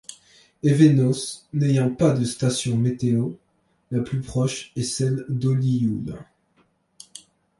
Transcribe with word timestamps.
Évenos 0.63 1.47
n'ayant 1.53 1.93
pas 1.93 2.13
de 2.13 2.25
station 2.25 2.75
météo, 2.75 3.33
la 3.91 3.99
plus 4.01 4.21
proche 4.21 4.71
est 4.75 4.81
celle 4.81 5.25
d'Ollioules. 5.29 6.15